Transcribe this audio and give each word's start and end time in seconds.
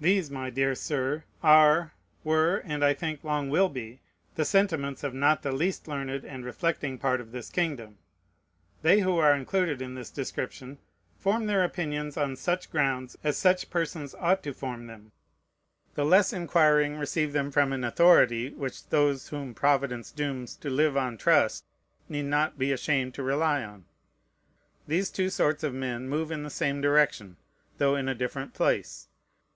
These, 0.00 0.30
my 0.30 0.48
dear 0.48 0.76
Sir, 0.76 1.24
are, 1.42 1.92
were, 2.22 2.58
and, 2.64 2.84
I 2.84 2.94
think, 2.94 3.24
long 3.24 3.50
will 3.50 3.68
be, 3.68 3.98
the 4.36 4.44
sentiments 4.44 5.02
of 5.02 5.12
not 5.12 5.42
the 5.42 5.50
least 5.50 5.88
learned 5.88 6.24
and 6.24 6.44
reflecting 6.44 6.98
part 6.98 7.20
of 7.20 7.32
this 7.32 7.50
kingdom. 7.50 7.98
They 8.82 9.00
who 9.00 9.18
are 9.18 9.34
included 9.34 9.82
in 9.82 9.96
this 9.96 10.12
description 10.12 10.78
form 11.16 11.46
their 11.46 11.64
opinions 11.64 12.16
on 12.16 12.36
such 12.36 12.70
grounds 12.70 13.18
as 13.24 13.36
such 13.36 13.70
persons 13.70 14.14
ought 14.20 14.40
to 14.44 14.54
form 14.54 14.86
them. 14.86 15.10
The 15.94 16.04
less 16.04 16.32
inquiring 16.32 16.96
receive 16.96 17.32
them 17.32 17.50
from 17.50 17.72
an 17.72 17.82
authority 17.82 18.50
which 18.50 18.86
those 18.90 19.30
whom 19.30 19.52
Providence 19.52 20.12
dooms 20.12 20.54
to 20.58 20.70
live 20.70 20.96
on 20.96 21.18
trust 21.18 21.64
need 22.08 22.26
not 22.26 22.56
be 22.56 22.70
ashamed 22.70 23.14
to 23.14 23.24
rely 23.24 23.64
on. 23.64 23.84
These 24.86 25.10
two 25.10 25.28
sorts 25.28 25.64
of 25.64 25.74
men 25.74 26.08
move 26.08 26.30
in 26.30 26.44
the 26.44 26.50
same 26.50 26.80
direction, 26.80 27.36
though 27.78 27.96
in 27.96 28.08
a 28.08 28.14
different 28.14 28.54
place. 28.54 29.08